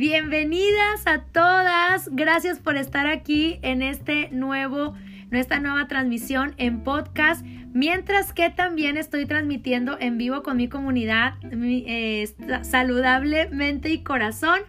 [0.00, 2.08] Bienvenidas a todas.
[2.10, 4.94] Gracias por estar aquí en este nuevo,
[5.30, 7.44] nuestra nueva transmisión en podcast.
[7.74, 12.32] Mientras que también estoy transmitiendo en vivo con mi comunidad eh,
[12.62, 14.60] saludablemente y corazón.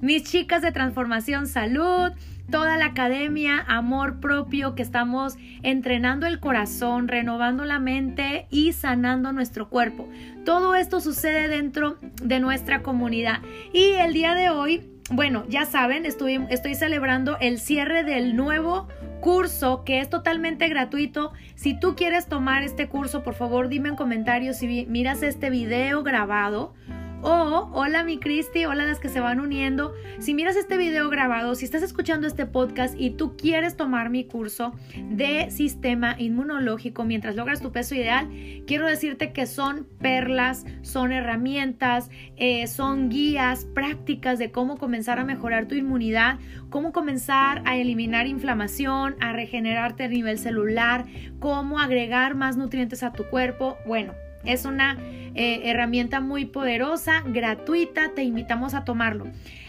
[0.00, 2.12] Mis chicas de transformación salud,
[2.50, 9.32] toda la academia, amor propio, que estamos entrenando el corazón, renovando la mente y sanando
[9.32, 10.08] nuestro cuerpo.
[10.44, 13.40] Todo esto sucede dentro de nuestra comunidad.
[13.72, 16.38] Y el día de hoy, bueno, ya saben, estoy,
[16.74, 18.88] celebrando el cierre del nuevo
[19.20, 21.32] curso que es totalmente gratuito.
[21.54, 26.02] Si tú quieres tomar este curso, por favor dime en comentarios si miras este video
[26.02, 26.74] grabado
[27.22, 29.92] o, hola mi Cristi, hola las que se van uniendo.
[30.18, 34.24] Si miras este video grabado, si estás escuchando este podcast y tú quieres tomar mi
[34.24, 34.72] curso
[35.10, 38.28] de sistema inmunológico mientras logras tu peso ideal,
[38.66, 45.24] quiero decirte que son perlas, son herramientas, eh, son guías prácticas de cómo comenzar a
[45.24, 46.38] mejorar tu inmunidad,
[46.70, 51.06] cómo comenzar a eliminar inflamación, a regenerarte a nivel celular,
[51.38, 53.76] cómo agregar más nutrientes a tu cuerpo.
[53.86, 54.12] Bueno,
[54.44, 54.98] es una
[55.34, 59.26] eh, herramienta muy poderosa, gratuita, te invitamos a tomarlo.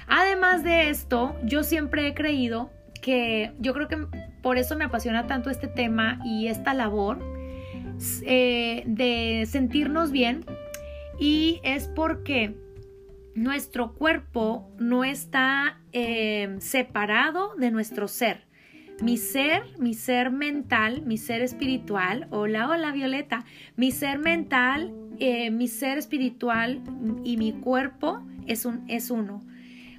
[0.07, 3.97] Además de esto, yo siempre he creído que yo creo que
[4.41, 7.19] por eso me apasiona tanto este tema y esta labor
[8.21, 10.45] eh, de sentirnos bien
[11.19, 12.55] y es porque
[13.35, 18.46] nuestro cuerpo no está eh, separado de nuestro ser.
[19.01, 23.45] Mi ser, mi ser mental, mi ser espiritual, hola, hola Violeta,
[23.75, 26.81] mi ser mental, eh, mi ser espiritual
[27.23, 29.45] y mi cuerpo es, un, es uno.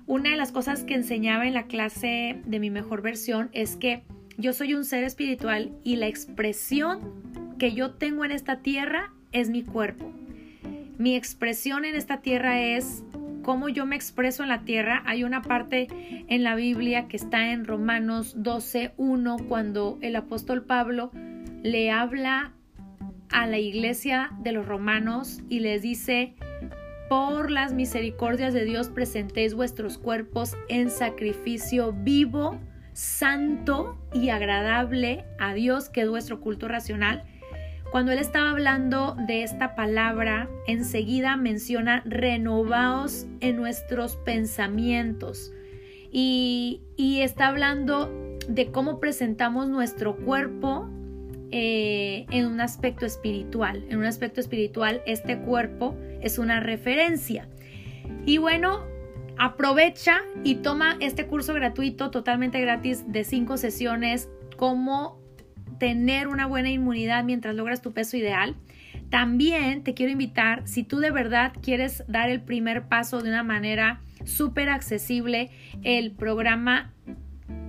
[0.07, 4.03] Una de las cosas que enseñaba en la clase de mi mejor versión es que
[4.37, 9.49] yo soy un ser espiritual y la expresión que yo tengo en esta tierra es
[9.49, 10.13] mi cuerpo.
[10.99, 13.05] Mi expresión en esta tierra es
[13.49, 15.03] cómo yo me expreso en la tierra.
[15.07, 15.89] Hay una parte
[16.29, 21.11] en la Biblia que está en Romanos 12.1 cuando el apóstol Pablo
[21.63, 22.53] le habla
[23.31, 26.35] a la iglesia de los romanos y les dice,
[27.09, 32.61] por las misericordias de Dios presentéis vuestros cuerpos en sacrificio vivo,
[32.93, 37.25] santo y agradable a Dios, que es vuestro culto racional.
[37.91, 45.53] Cuando él estaba hablando de esta palabra, enseguida menciona renovaos en nuestros pensamientos.
[46.13, 48.11] Y, está hablando
[48.49, 50.89] de cómo presentamos nuestro cuerpo
[51.51, 53.85] eh, en un aspecto espiritual.
[53.89, 57.49] En un aspecto espiritual, este cuerpo es una referencia.
[58.27, 58.85] Y bueno,
[59.39, 65.19] aprovecha y toma este curso gratuito, totalmente gratis, de cinco sesiones, como
[65.79, 68.57] tener una buena inmunidad mientras logras tu peso ideal.
[69.11, 73.43] También te quiero invitar, si tú de verdad quieres dar el primer paso de una
[73.43, 75.51] manera súper accesible,
[75.83, 76.93] el programa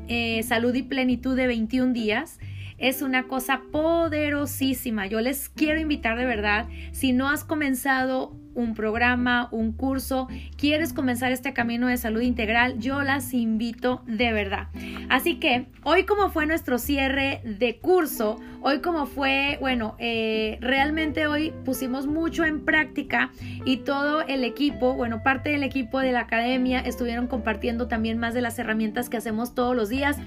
[0.07, 2.39] eh, Salud y Plenitud de 21 días
[2.77, 5.07] es una cosa poderosísima.
[5.07, 10.27] Yo les quiero invitar de verdad, si no has comenzado un programa, un curso,
[10.57, 14.67] quieres comenzar este camino de salud integral, yo las invito de verdad.
[15.09, 21.27] Así que hoy como fue nuestro cierre de curso, hoy como fue, bueno, eh, realmente
[21.27, 23.31] hoy pusimos mucho en práctica
[23.65, 28.33] y todo el equipo, bueno, parte del equipo de la academia estuvieron compartiendo también más
[28.33, 30.17] de las herramientas que hacemos todos los días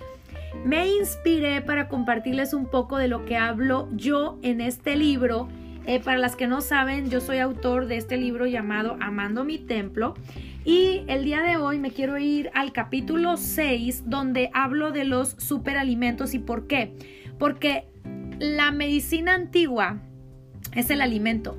[0.64, 5.48] me inspiré para compartirles un poco de lo que hablo yo en este libro.
[5.86, 9.58] Eh, para las que no saben, yo soy autor de este libro llamado Amando mi
[9.58, 10.14] templo.
[10.64, 15.30] Y el día de hoy me quiero ir al capítulo 6 donde hablo de los
[15.38, 16.94] superalimentos y por qué.
[17.38, 17.88] Porque
[18.38, 20.00] la medicina antigua
[20.74, 21.58] es el alimento.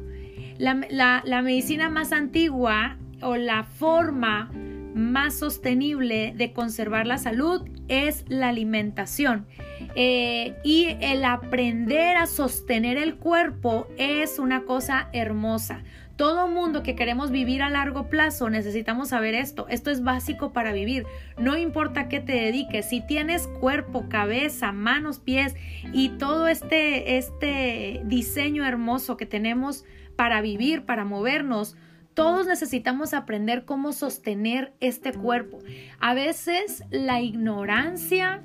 [0.57, 4.49] La, la medicina más antigua o la forma
[4.95, 9.47] más sostenible de conservar la salud es la alimentación.
[9.95, 15.83] Eh, y el aprender a sostener el cuerpo es una cosa hermosa.
[16.15, 19.67] Todo mundo que queremos vivir a largo plazo necesitamos saber esto.
[19.69, 21.05] Esto es básico para vivir.
[21.39, 25.55] No importa qué te dediques, si tienes cuerpo, cabeza, manos, pies
[25.91, 29.85] y todo este, este diseño hermoso que tenemos
[30.15, 31.75] para vivir, para movernos,
[32.13, 35.59] todos necesitamos aprender cómo sostener este cuerpo.
[35.99, 38.43] A veces la ignorancia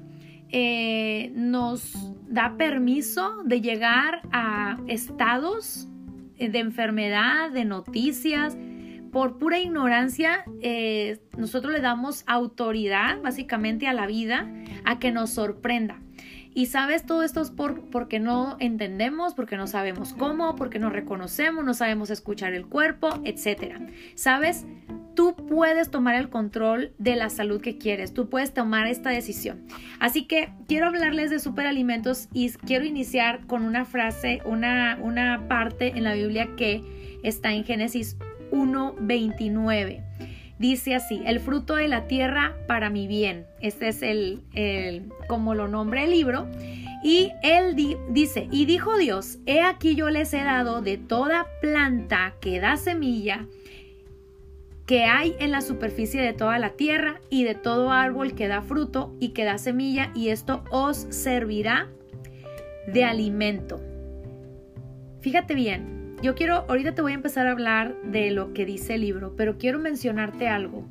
[0.50, 1.94] eh, nos
[2.28, 5.88] da permiso de llegar a estados
[6.38, 8.56] de enfermedad, de noticias.
[9.12, 14.50] Por pura ignorancia, eh, nosotros le damos autoridad básicamente a la vida
[14.84, 16.00] a que nos sorprenda.
[16.54, 20.90] Y sabes, todo esto es por, porque no entendemos, porque no sabemos cómo, porque no
[20.90, 23.76] reconocemos, no sabemos escuchar el cuerpo, etc.
[24.14, 24.66] ¿Sabes?
[25.18, 29.66] Tú puedes tomar el control de la salud que quieres, tú puedes tomar esta decisión.
[29.98, 35.88] Así que quiero hablarles de superalimentos y quiero iniciar con una frase, una, una parte
[35.96, 36.84] en la Biblia que
[37.24, 38.16] está en Génesis
[38.52, 40.04] 1.29.
[40.60, 43.44] Dice así, el fruto de la tierra para mi bien.
[43.60, 46.46] Este es el, el como lo nombra el libro.
[47.02, 47.74] Y él
[48.10, 52.76] dice, y dijo Dios, he aquí yo les he dado de toda planta que da
[52.76, 53.46] semilla
[54.88, 58.62] que hay en la superficie de toda la tierra y de todo árbol que da
[58.62, 61.90] fruto y que da semilla, y esto os servirá
[62.90, 63.82] de alimento.
[65.20, 68.94] Fíjate bien, yo quiero, ahorita te voy a empezar a hablar de lo que dice
[68.94, 70.88] el libro, pero quiero mencionarte algo.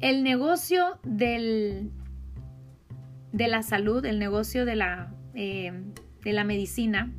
[0.00, 1.90] El negocio del,
[3.32, 5.72] de la salud, el negocio de la, eh,
[6.22, 7.14] de la medicina,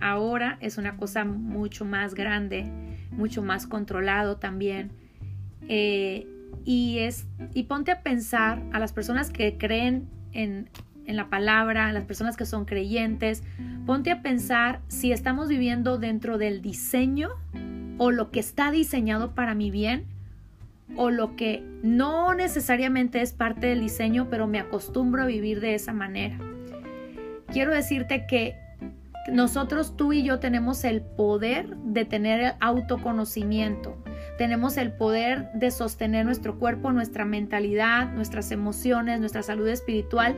[0.00, 2.66] ahora es una cosa mucho más grande,
[3.10, 4.92] mucho más controlado también.
[5.68, 6.26] Eh,
[6.64, 10.68] y, es, y ponte a pensar a las personas que creen en,
[11.06, 13.42] en la palabra, a las personas que son creyentes,
[13.86, 17.30] ponte a pensar si estamos viviendo dentro del diseño
[17.98, 20.06] o lo que está diseñado para mi bien
[20.96, 25.74] o lo que no necesariamente es parte del diseño, pero me acostumbro a vivir de
[25.74, 26.38] esa manera.
[27.52, 28.56] Quiero decirte que
[29.32, 33.96] nosotros, tú y yo, tenemos el poder de tener autoconocimiento.
[34.38, 40.36] Tenemos el poder de sostener nuestro cuerpo, nuestra mentalidad, nuestras emociones, nuestra salud espiritual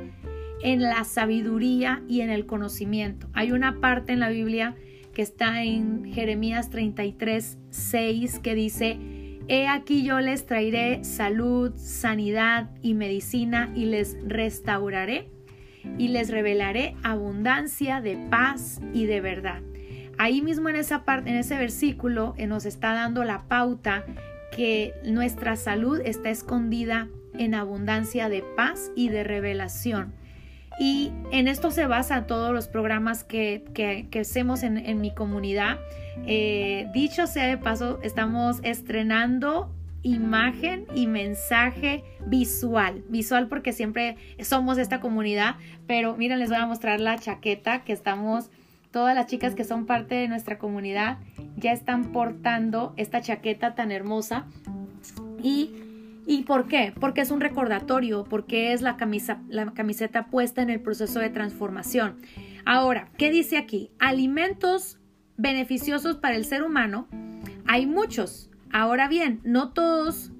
[0.62, 3.28] en la sabiduría y en el conocimiento.
[3.32, 4.76] Hay una parte en la Biblia
[5.12, 8.98] que está en Jeremías 33, 6 que dice,
[9.48, 15.30] He aquí yo les traeré salud, sanidad y medicina y les restauraré
[15.98, 19.62] y les revelaré abundancia de paz y de verdad.
[20.18, 24.04] Ahí mismo en esa parte, en ese versículo, eh, nos está dando la pauta
[24.54, 27.08] que nuestra salud está escondida
[27.38, 30.14] en abundancia de paz y de revelación.
[30.78, 35.78] Y en esto se basa todos los programas que, que, hacemos en, mi comunidad.
[36.26, 39.72] Eh, dicho sea de paso, estamos estrenando
[40.02, 43.04] imagen y mensaje visual.
[43.08, 45.56] Visual porque siempre somos esta comunidad,
[45.86, 48.50] pero miren, les voy a mostrar la chaqueta que estamos,
[48.90, 51.18] todas las chicas que son parte de nuestra comunidad
[51.56, 54.46] ya están portando esta chaqueta tan hermosa.
[55.42, 55.72] ¿Y,
[56.26, 56.92] ¿y por qué?
[56.98, 61.30] Porque es un recordatorio, porque es la, camisa, la camiseta puesta en el proceso de
[61.30, 62.18] transformación.
[62.64, 63.90] Ahora, ¿qué dice aquí?
[63.98, 64.98] Alimentos
[65.36, 67.08] beneficiosos para el ser humano.
[67.66, 70.32] Hay muchos, Ahora bien, no todos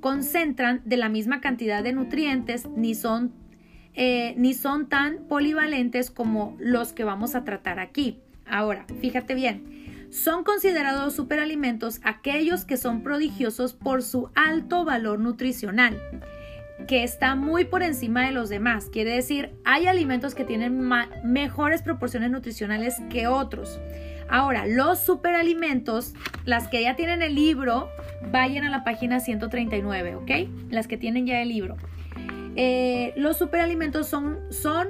[0.00, 3.32] concentran de la misma cantidad de nutrientes ni son,
[3.94, 8.20] eh, ni son tan polivalentes como los que vamos a tratar aquí.
[8.46, 16.00] Ahora, fíjate bien, son considerados superalimentos aquellos que son prodigiosos por su alto valor nutricional
[16.86, 18.86] que está muy por encima de los demás.
[18.90, 20.88] Quiere decir, hay alimentos que tienen
[21.24, 23.80] mejores proporciones nutricionales que otros.
[24.32, 26.14] Ahora, los superalimentos,
[26.46, 27.90] las que ya tienen el libro,
[28.30, 30.30] vayan a la página 139, ¿ok?
[30.70, 31.76] Las que tienen ya el libro.
[32.56, 34.88] Eh, los superalimentos son, son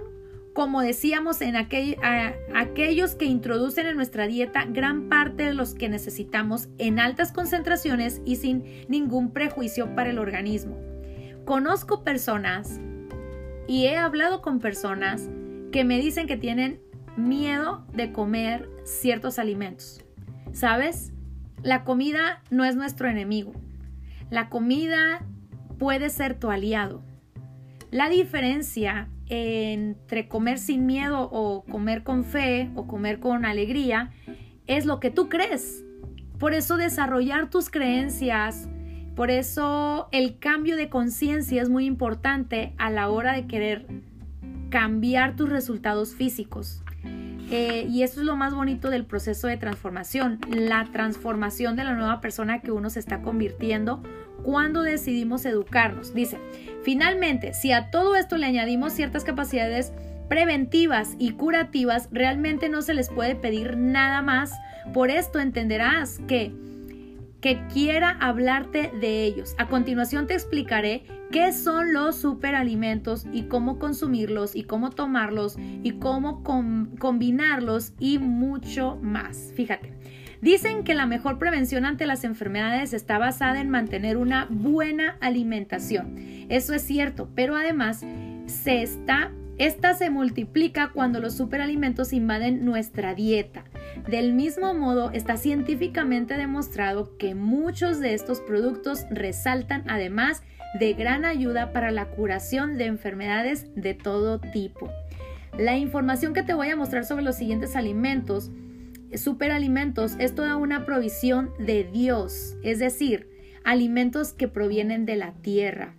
[0.53, 6.69] como decíamos, en aquellos que introducen en nuestra dieta gran parte de los que necesitamos
[6.79, 10.79] en altas concentraciones y sin ningún prejuicio para el organismo.
[11.45, 12.79] Conozco personas
[13.67, 15.29] y he hablado con personas
[15.73, 16.81] que me dicen que tienen
[17.17, 20.05] miedo de comer ciertos alimentos.
[20.53, 21.13] ¿Sabes?
[21.63, 23.53] La comida no es nuestro enemigo.
[24.31, 25.25] La comida
[25.79, 27.03] puede ser tu aliado.
[27.91, 34.11] La diferencia entre comer sin miedo o comer con fe o comer con alegría
[34.67, 35.85] es lo que tú crees.
[36.39, 38.69] Por eso desarrollar tus creencias,
[39.15, 43.87] por eso el cambio de conciencia es muy importante a la hora de querer
[44.71, 46.83] cambiar tus resultados físicos.
[47.51, 51.95] Eh, y eso es lo más bonito del proceso de transformación, la transformación de la
[51.95, 54.03] nueva persona que uno se está convirtiendo
[54.43, 56.15] cuando decidimos educarnos.
[56.15, 56.39] Dice,
[56.83, 59.93] finalmente, si a todo esto le añadimos ciertas capacidades
[60.29, 64.53] preventivas y curativas, realmente no se les puede pedir nada más.
[64.95, 66.55] Por esto entenderás que
[67.43, 69.55] que quiera hablarte de ellos.
[69.59, 75.99] A continuación te explicaré qué son los superalimentos y cómo consumirlos y cómo tomarlos y
[75.99, 76.43] cómo
[76.99, 79.53] combinarlos y mucho más.
[79.57, 79.93] Fíjate.
[80.41, 86.17] Dicen que la mejor prevención ante las enfermedades está basada en mantener una buena alimentación.
[86.49, 88.05] Eso es cierto, pero además
[88.47, 89.31] se está
[89.67, 93.65] esta se multiplica cuando los superalimentos invaden nuestra dieta.
[94.09, 100.43] Del mismo modo, está científicamente demostrado que muchos de estos productos resaltan además
[100.81, 104.91] de gran ayuda para la curación de enfermedades de todo tipo.
[105.57, 108.51] La información que te voy a mostrar sobre los siguientes alimentos,
[109.15, 113.29] superalimentos, es toda una provisión de Dios, es decir,
[113.63, 115.95] alimentos que provienen de la tierra.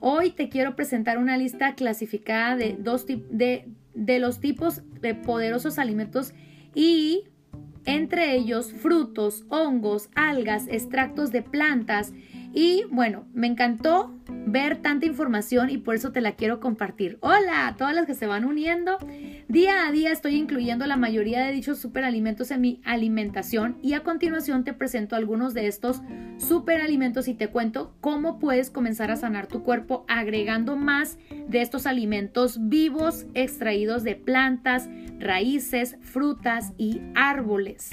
[0.00, 5.78] Hoy te quiero presentar una lista clasificada de, dos de, de los tipos de poderosos
[5.78, 6.34] alimentos
[6.74, 7.24] y
[7.86, 12.12] entre ellos frutos, hongos, algas, extractos de plantas
[12.54, 14.14] y bueno, me encantó
[14.46, 17.18] ver tanta información y por eso te la quiero compartir.
[17.20, 18.96] Hola a todas las que se van uniendo.
[19.48, 24.04] Día a día estoy incluyendo la mayoría de dichos superalimentos en mi alimentación y a
[24.04, 26.02] continuación te presento algunos de estos
[26.38, 31.18] superalimentos y te cuento cómo puedes comenzar a sanar tu cuerpo agregando más
[31.48, 37.90] de estos alimentos vivos extraídos de plantas, raíces, frutas y árboles.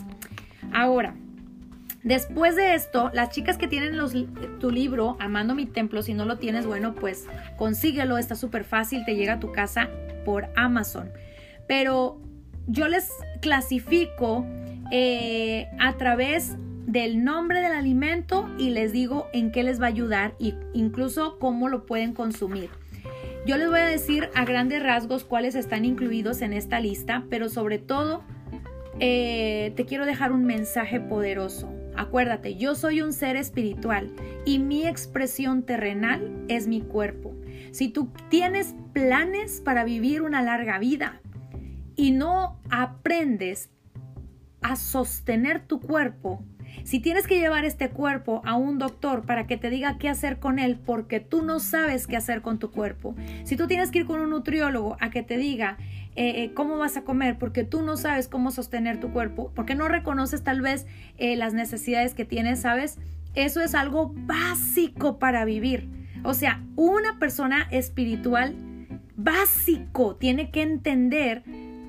[0.72, 1.16] Ahora,
[2.04, 3.96] Después de esto, las chicas que tienen
[4.60, 7.28] tu libro, Amando mi templo, si no lo tienes, bueno, pues
[7.58, 9.90] consíguelo, está súper fácil, te llega a tu casa
[10.26, 11.12] por Amazon.
[11.68, 12.20] Pero
[12.68, 14.46] yo les clasifico
[14.92, 16.56] eh, a través
[16.88, 21.38] del nombre del alimento y les digo en qué les va a ayudar e incluso
[21.40, 22.70] cómo lo pueden consumir.
[23.46, 27.50] Yo les voy a decir a grandes rasgos cuáles están incluidos en esta lista, pero
[27.50, 28.24] sobre todo
[29.00, 31.81] eh, te quiero dejar un mensaje poderoso.
[31.96, 34.14] Acuérdate, yo soy un ser espiritual
[34.46, 37.36] y mi expresión terrenal es mi cuerpo.
[37.72, 41.22] Si tú tienes planes para vivir una larga vida
[41.96, 43.70] y no aprendes
[44.62, 46.44] a sostener tu cuerpo,
[46.84, 50.40] si tienes que llevar este cuerpo a un doctor para que te diga qué hacer
[50.40, 54.00] con él porque tú no sabes qué hacer con tu cuerpo, si tú tienes que
[54.00, 55.78] ir con un nutriólogo a que te diga
[56.16, 59.76] eh, eh, cómo vas a comer porque tú no sabes cómo sostener tu cuerpo, porque
[59.76, 60.86] no reconoces tal vez
[61.18, 63.00] eh, las necesidades que tienes, ¿sabes?
[63.34, 65.90] Eso es algo básico para vivir.
[66.24, 68.56] O sea, una persona espiritual
[69.16, 71.44] básico tiene que entender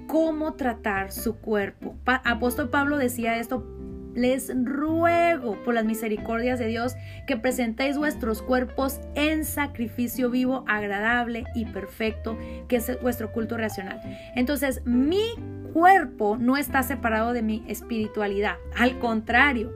[0.07, 1.97] cómo tratar su cuerpo.
[2.07, 3.67] Apóstol Pablo decía esto
[4.15, 6.95] les ruego por las misericordias de Dios
[7.27, 12.39] que presentéis vuestros cuerpos en sacrificio vivo, agradable y perfecto,
[12.69, 14.01] que es vuestro culto racional.
[14.35, 15.35] Entonces, mi
[15.73, 19.73] cuerpo no está separado de mi espiritualidad, al contrario,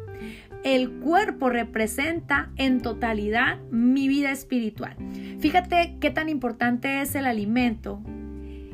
[0.64, 4.96] el cuerpo representa en totalidad mi vida espiritual.
[5.38, 8.00] Fíjate qué tan importante es el alimento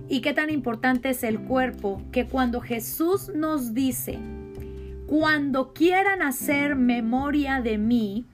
[0.08, 4.18] y qué tan importante es el cuerpo que cuando Jesús nos dice
[5.06, 8.26] cuando quieran hacer memoria de mí,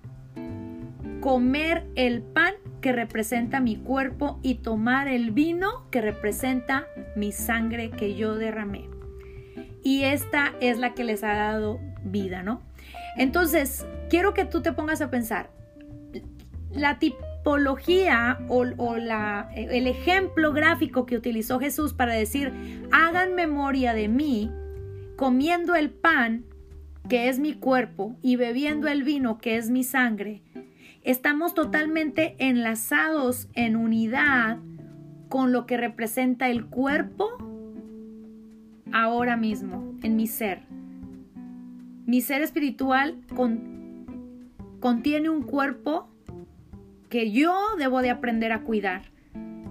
[1.20, 7.90] comer el pan que representa mi cuerpo y tomar el vino que representa mi sangre
[7.90, 8.88] que yo derramé.
[9.82, 12.62] Y esta es la que les ha dado vida, ¿no?
[13.16, 15.50] Entonces, quiero que tú te pongas a pensar,
[16.72, 22.52] la tipología o, la, el ejemplo gráfico que utilizó Jesús para decir,
[22.92, 24.52] hagan memoria de mí,
[25.16, 26.44] comiendo el pan
[27.08, 30.42] que es mi cuerpo, y bebiendo el vino, que es mi sangre,
[31.02, 34.58] estamos totalmente enlazados en unidad
[35.28, 37.28] con lo que representa el cuerpo
[38.92, 40.62] ahora mismo, en mi ser.
[42.06, 43.18] Mi ser espiritual
[44.80, 46.08] contiene un cuerpo
[47.08, 49.02] que yo debo de aprender a cuidar.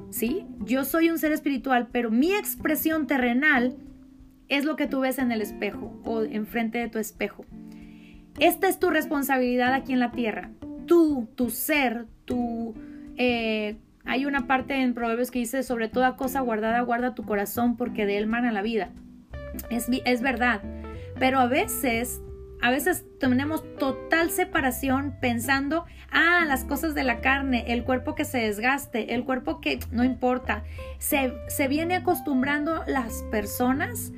[0.10, 0.46] ¿Sí?
[0.64, 3.76] Yo soy un ser espiritual, pero mi expresión terrenal
[4.50, 7.46] es lo que tú ves en el espejo o enfrente de tu espejo.
[8.40, 10.52] Esta es tu responsabilidad aquí en la tierra.
[10.86, 12.76] Tú, tu ser, tu...
[13.18, 17.76] Eh, hay una parte en Proverbios que dice, sobre toda cosa guardada, guarda tu corazón
[17.76, 18.92] porque de él mana la vida.
[19.70, 20.62] Es, es verdad.
[21.20, 22.22] Pero a veces,
[22.62, 28.24] a veces tenemos total separación pensando, ah, las cosas de la carne, el cuerpo que
[28.24, 30.64] se desgaste, el cuerpo que no importa.
[31.00, 34.14] Se, se viene acostumbrando las personas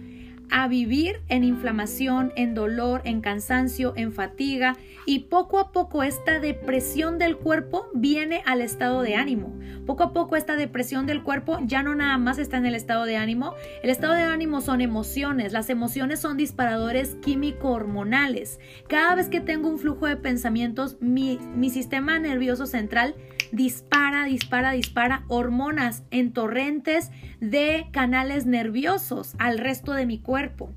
[0.52, 6.40] a vivir en inflamación, en dolor, en cansancio, en fatiga y poco a poco esta
[6.40, 9.58] depresión del cuerpo viene al estado de ánimo.
[9.86, 13.06] Poco a poco esta depresión del cuerpo ya no nada más está en el estado
[13.06, 18.60] de ánimo, el estado de ánimo son emociones, las emociones son disparadores químico-hormonales.
[18.88, 23.16] Cada vez que tengo un flujo de pensamientos, mi, mi sistema nervioso central
[23.52, 30.72] dispara, dispara, dispara hormonas en torrentes de canales nerviosos al resto de mi cuerpo.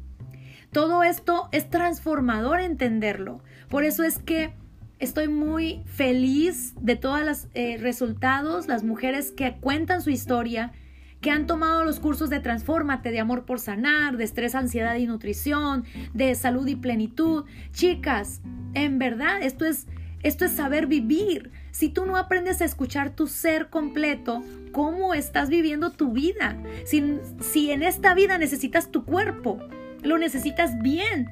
[0.73, 3.43] Todo esto es transformador entenderlo.
[3.69, 4.55] Por eso es que
[4.99, 10.73] estoy muy feliz de todos los eh, resultados, las mujeres que cuentan su historia,
[11.21, 15.07] que han tomado los cursos de Transfórmate, de amor por sanar, de estrés, ansiedad y
[15.07, 17.45] nutrición, de salud y plenitud.
[17.73, 18.43] Chicas,
[18.75, 19.87] en verdad, esto es,
[20.23, 21.51] esto es saber vivir.
[21.73, 26.57] Si tú no aprendes a escuchar tu ser completo, ¿cómo estás viviendo tu vida?
[26.85, 29.59] Si, en esta vida necesitas tu cuerpo,
[30.03, 31.29] lo necesitas bien.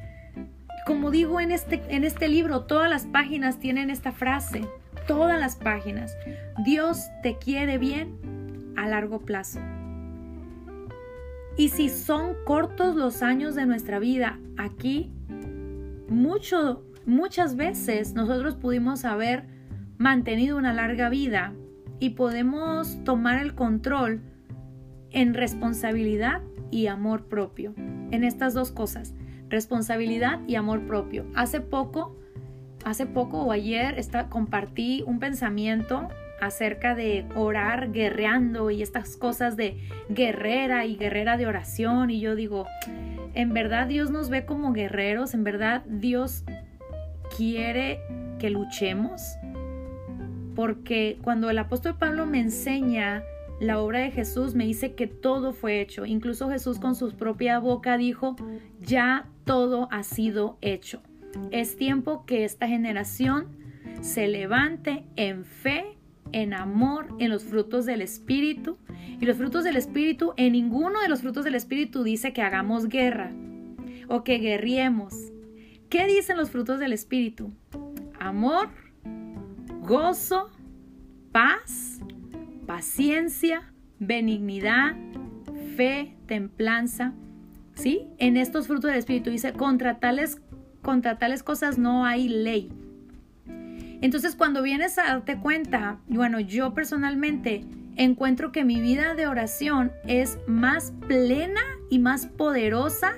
[0.87, 4.63] Como digo en este, en este libro, todas las páginas tienen esta frase,
[5.07, 6.17] todas las páginas.
[6.65, 9.61] Dios te quiere bien a largo plazo.
[11.57, 15.13] Y si son cortos los años de nuestra vida aquí,
[16.09, 19.45] mucho, muchas veces nosotros pudimos haber
[19.99, 21.53] mantenido una larga vida
[21.99, 24.23] y podemos tomar el control
[25.11, 26.41] en responsabilidad
[26.71, 27.75] y amor propio.
[27.77, 29.15] En estas dos cosas,
[29.49, 31.27] responsabilidad y amor propio.
[31.35, 32.17] Hace poco,
[32.85, 36.09] hace poco o ayer compartí un pensamiento
[36.41, 39.77] acerca de orar guerreando y estas cosas de
[40.09, 42.67] guerrera y guerrera de oración y yo digo,
[43.35, 46.45] en verdad Dios nos ve como guerreros, en verdad Dios
[47.41, 48.03] quiere
[48.39, 49.39] que luchemos,
[50.55, 53.25] porque cuando el apóstol Pablo me enseña
[53.63, 57.59] la obra de Jesús, me dice que todo fue hecho, incluso Jesús con su propia
[57.59, 58.37] boca dijo,
[58.83, 61.01] ya todo ha sido hecho.
[61.51, 63.47] Es tiempo que esta generación
[64.03, 65.97] se levante en fe
[66.33, 68.77] en amor, en los frutos del Espíritu.
[69.19, 72.89] Y los frutos del Espíritu, en ninguno de los frutos del Espíritu dice que hagamos
[72.89, 73.33] guerra
[74.09, 75.30] o que guerriemos.
[75.91, 77.53] ¿Qué dicen los frutos del Espíritu?
[78.21, 78.69] Amor,
[79.81, 80.49] gozo,
[81.33, 81.99] paz,
[82.65, 84.95] paciencia, benignidad,
[85.77, 87.13] fe, templanza.
[87.75, 88.07] ¿Sí?
[88.19, 90.41] En estos frutos del Espíritu dice, contra tales,
[90.81, 92.71] contra tales cosas no hay ley.
[94.01, 97.65] Entonces cuando vienes a darte cuenta, bueno, yo personalmente
[97.97, 103.15] encuentro que mi vida de oración es más plena y más poderosa,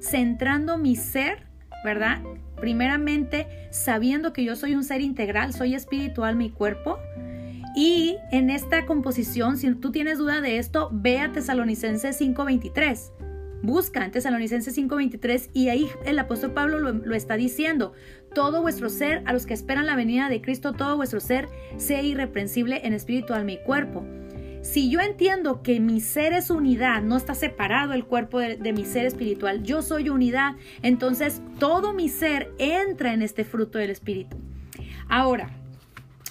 [0.00, 1.51] centrando mi ser,
[1.84, 2.22] ¿verdad?
[2.56, 6.98] Primeramente, sabiendo que yo soy un ser integral, soy espiritual, mi cuerpo.
[7.74, 13.12] Y en esta composición, si tú tienes duda de esto, ve a Tesalonicenses 5:23.
[13.62, 17.92] Busca en Tesalonicenses 5:23 y ahí el apóstol Pablo lo, está diciendo.
[18.34, 22.02] Todo vuestro ser, a los que esperan la venida de Cristo, todo vuestro ser sea
[22.02, 24.04] irreprensible en espíritu, alma y cuerpo.
[24.62, 28.84] Si yo entiendo que mi ser es unidad, no está separado el cuerpo de, mi
[28.84, 34.36] ser espiritual, yo soy unidad, entonces todo mi ser entra en este fruto del espíritu.
[35.08, 35.50] Ahora,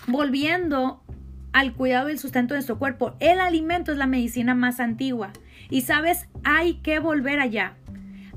[0.08, 1.04] volviendo
[1.52, 5.34] al cuidado del sustento de nuestro cuerpo, el alimento es la medicina más antigua.
[5.70, 7.76] Y sabes, hay que volver allá,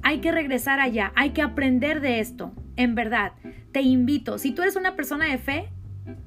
[0.02, 2.52] hay que regresar allá, hay que aprender de esto.
[2.76, 3.32] En verdad,
[3.70, 5.68] te invito, si tú eres una persona de fe,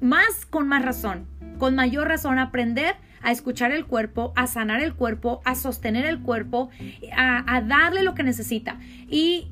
[0.00, 1.26] más con más razón,
[1.58, 6.20] con mayor razón, aprender a escuchar el cuerpo, a sanar el cuerpo, a sostener el
[6.20, 6.70] cuerpo,
[7.16, 8.78] a, darle lo que necesita.
[9.08, 9.48] Y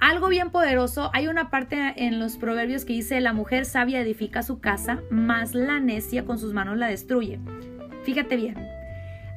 [0.00, 4.42] algo bien poderoso, hay una parte en los proverbios que dice, la mujer sabia edifica
[4.42, 7.38] su casa, mas la necia con sus manos la destruye.
[8.04, 8.56] Fíjate bien,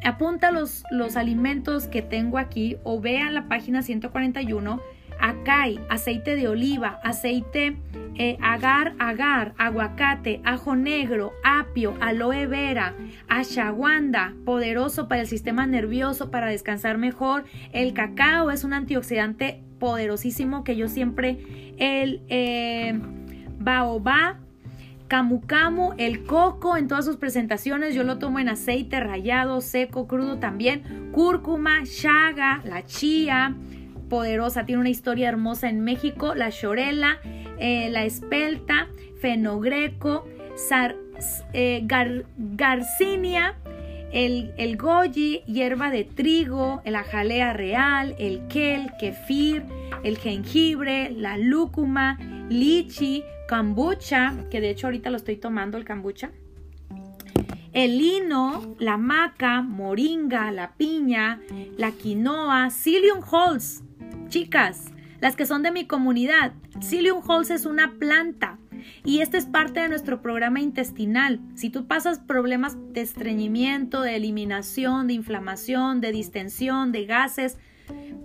[0.03, 4.81] apunta los, los alimentos que tengo aquí o vea la página 141.
[5.19, 7.77] Acá hay aceite de oliva, aceite
[8.15, 12.95] eh, agar, agar, aguacate, ajo negro, apio, aloe vera,
[13.27, 17.45] ashwagandha, poderoso para el sistema nervioso, para descansar mejor.
[17.73, 21.37] El cacao es un antioxidante poderosísimo que yo siempre,
[21.77, 22.99] el eh,
[23.59, 24.37] baobab,
[25.07, 30.05] Camu camu, el coco en todas sus presentaciones, yo lo tomo en aceite rallado, seco,
[30.05, 31.11] crudo también.
[31.13, 33.55] Cúrcuma, chaga, la chía,
[34.09, 36.35] poderosa, tiene una historia hermosa en México.
[36.35, 37.19] La chorela,
[37.59, 38.87] eh, la espelta,
[39.19, 40.25] fenogreco,
[41.53, 41.87] eh,
[42.37, 43.55] garcinia,
[44.11, 49.63] el, el, goji, hierba de trigo, la jalea real, el kel, kefir,
[50.03, 52.17] el jengibre, la lúcuma,
[52.49, 56.31] lichi, kombucha, que de hecho ahorita lo estoy tomando el kombucha.
[57.73, 61.41] El lino, la maca, moringa, la piña,
[61.77, 63.83] la quinoa, psyllium hulls.
[64.29, 68.59] Chicas, las que son de mi comunidad, psyllium hulls es una planta
[69.03, 71.39] y este es parte de nuestro programa intestinal.
[71.55, 77.57] Si tú pasas problemas de estreñimiento, de eliminación, de inflamación, de distensión, de gases,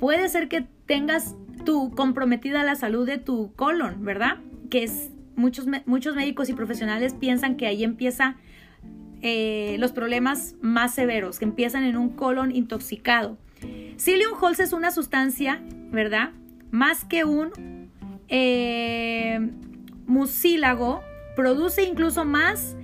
[0.01, 4.39] puede ser que tengas tú comprometida la salud de tu colon, ¿verdad?
[4.71, 8.37] Que es, muchos, muchos médicos y profesionales piensan que ahí empieza
[9.21, 13.39] eh, los problemas más severos, que empiezan en un colon intoxicado.
[13.97, 15.63] Psyllium hulls es una sustancia,
[15.93, 16.31] ¿verdad?
[16.71, 17.91] Más que un
[18.29, 19.39] eh,
[20.07, 21.03] mucílago,
[21.37, 22.77] produce incluso más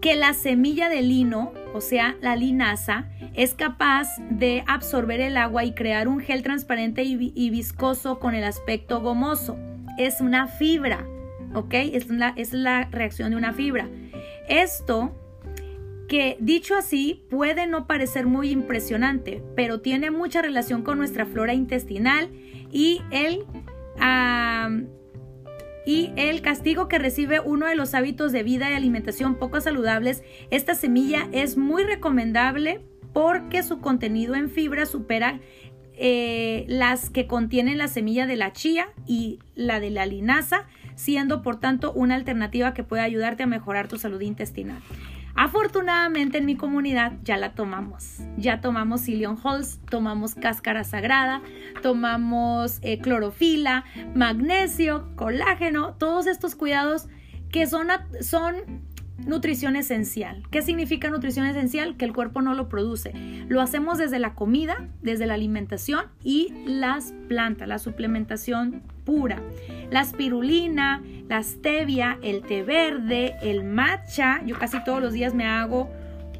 [0.00, 5.64] que la semilla de lino o sea, la linaza, es capaz de absorber el agua
[5.64, 9.56] y crear un gel transparente y, viscoso con el aspecto gomoso.
[9.98, 11.06] Es una fibra,
[11.54, 11.74] ¿ok?
[11.74, 13.88] Es es la reacción de una fibra.
[14.48, 15.14] Esto
[16.08, 21.52] que dicho así puede no parecer muy impresionante, pero tiene mucha relación con nuestra flora
[21.52, 22.30] intestinal
[22.72, 23.44] y el,
[25.86, 30.22] y el castigo que recibe uno de los hábitos de vida y alimentación poco saludables.
[30.50, 32.80] Esta semilla es muy recomendable
[33.12, 35.40] porque su contenido en fibra supera
[36.00, 41.42] eh, las que contienen la semilla de la chía y la de la linaza, siendo
[41.42, 44.80] por tanto una alternativa que puede ayudarte a mejorar tu salud intestinal.
[45.40, 48.16] Afortunadamente en mi comunidad ya la tomamos.
[48.36, 51.42] Ya tomamos Cillian Halls, tomamos cáscara sagrada,
[51.80, 53.84] tomamos eh, clorofila,
[54.16, 57.06] magnesio, colágeno, todos estos cuidados
[57.52, 57.86] que son,
[58.20, 58.82] son
[59.18, 60.42] nutrición esencial.
[60.50, 61.96] ¿Qué significa nutrición esencial?
[61.96, 63.12] Que el cuerpo no lo produce.
[63.48, 69.42] Lo hacemos desde la comida, desde la alimentación y las plantas, la suplementación pura.
[69.90, 74.40] La espirulina, la stevia, el té verde, el matcha.
[74.44, 75.90] Yo casi todos los días me hago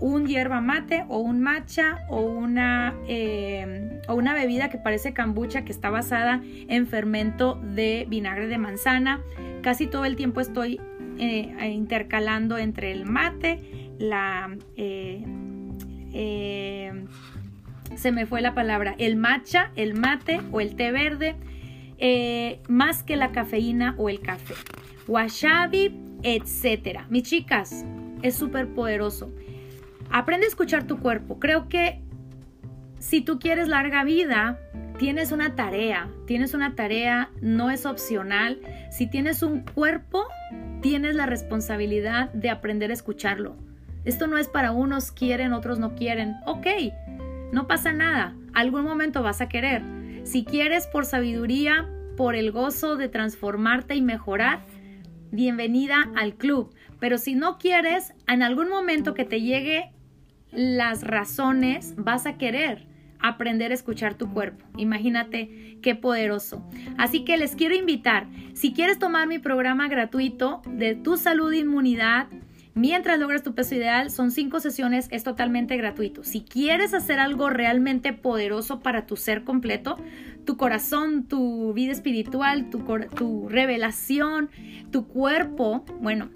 [0.01, 5.65] un hierba mate o un matcha o una, em, o una bebida que parece kombucha
[5.65, 9.21] que está basada en fermento de vinagre de manzana.
[9.63, 10.81] Casi todo el tiempo estoy
[11.19, 14.57] eh, intercalando entre el mate, la...
[14.77, 15.25] Eh,
[16.13, 17.05] eh,
[17.97, 21.37] se me fue la palabra, el matcha, el mate o el té verde
[21.99, 24.55] eh, más que la cafeína o el café.
[25.09, 27.07] Washabi, etcétera.
[27.11, 27.85] Mis chicas,
[28.23, 29.33] es súper poderoso.
[30.11, 31.39] Aprende a escuchar tu cuerpo.
[31.41, 32.01] Creo que
[32.99, 34.61] si tú quieres larga vida,
[34.99, 36.09] tienes una tarea.
[36.27, 38.61] Tienes una tarea, no es opcional.
[38.91, 40.25] Si tienes un cuerpo,
[40.81, 43.57] tienes la responsabilidad de aprender a escucharlo.
[44.05, 46.37] Esto no es para unos quieren, otros no quieren.
[46.47, 46.67] Ok,
[47.53, 48.35] no pasa nada.
[48.55, 49.83] Algún momento vas a querer
[50.29, 54.61] si quieres por sabiduría, por el gozo de transformarte y mejorar,
[55.31, 56.75] bienvenida al club.
[57.01, 59.91] Pero si no quieres, en algún momento que te llegue
[60.53, 62.88] las razones, vas a querer
[63.21, 64.65] aprender a escuchar tu cuerpo.
[64.77, 66.65] Imagínate qué poderoso.
[66.97, 71.59] Así que les quiero invitar, si quieres tomar mi programa gratuito de tu salud e
[71.59, 72.29] inmunidad,
[72.79, 76.23] Mientras logras tu peso ideal, son cinco sesiones, es totalmente gratuito.
[76.23, 79.97] Si quieres hacer algo realmente poderoso para tu ser completo,
[80.45, 82.85] tu corazón, tu vida espiritual, tu,
[83.17, 84.49] tu revelación,
[84.93, 86.29] tu cuerpo, bueno,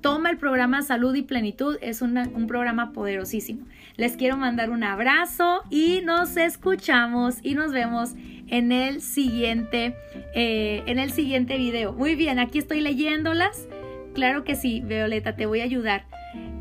[0.00, 3.66] toma el programa Salud y Plenitud, es un programa poderosísimo.
[3.96, 8.14] Les quiero mandar un abrazo y nos escuchamos y nos vemos
[8.48, 9.96] en el siguiente,
[10.34, 11.92] eh, en el siguiente video.
[11.92, 13.68] Muy bien, aquí estoy leyéndolas.
[14.14, 16.06] Claro que sí, Violeta, te voy a ayudar.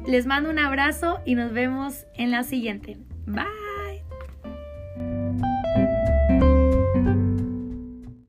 [0.08, 2.98] Les mando un abrazo y nos vemos en la siguiente.
[3.26, 3.64] Bye.